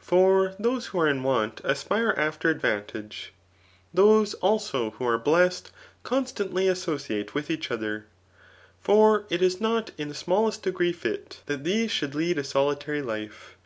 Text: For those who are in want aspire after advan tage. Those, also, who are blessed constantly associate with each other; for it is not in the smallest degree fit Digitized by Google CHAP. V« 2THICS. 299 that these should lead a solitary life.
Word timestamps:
For 0.00 0.54
those 0.58 0.88
who 0.88 1.00
are 1.00 1.08
in 1.08 1.22
want 1.22 1.62
aspire 1.64 2.12
after 2.18 2.54
advan 2.54 2.86
tage. 2.86 3.32
Those, 3.94 4.34
also, 4.34 4.90
who 4.90 5.06
are 5.06 5.16
blessed 5.16 5.70
constantly 6.02 6.68
associate 6.68 7.34
with 7.34 7.50
each 7.50 7.70
other; 7.70 8.04
for 8.82 9.24
it 9.30 9.40
is 9.40 9.62
not 9.62 9.92
in 9.96 10.10
the 10.10 10.14
smallest 10.14 10.62
degree 10.62 10.92
fit 10.92 11.00
Digitized 11.00 11.04
by 11.04 11.22
Google 11.22 11.24
CHAP. 11.24 11.38
V« 11.38 11.54
2THICS. 11.54 11.64
299 11.64 11.64
that 11.64 11.64
these 11.64 11.90
should 11.90 12.14
lead 12.14 12.36
a 12.38 12.44
solitary 12.44 13.00
life. 13.00 13.56